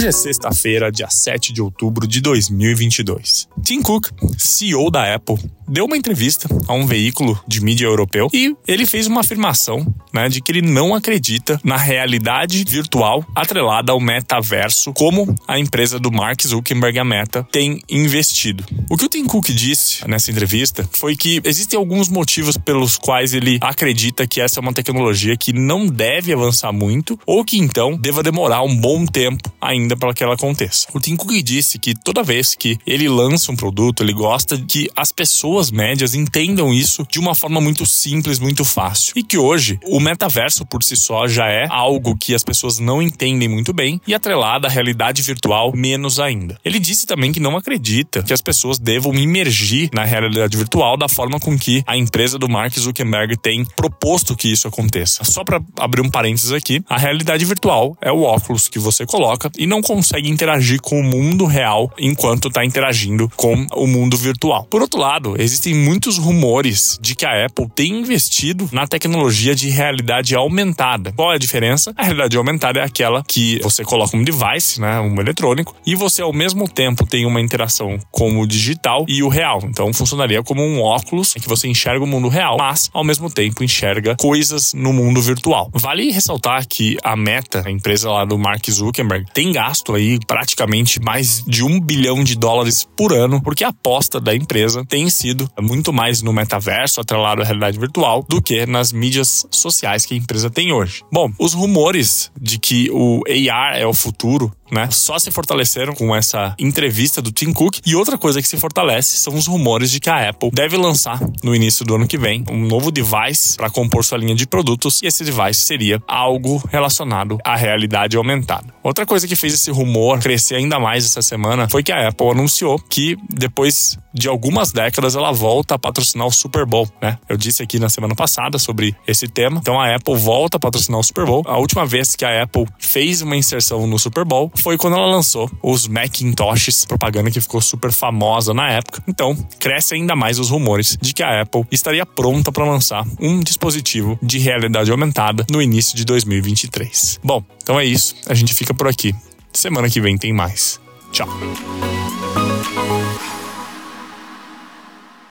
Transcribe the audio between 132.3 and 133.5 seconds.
Apple fez uma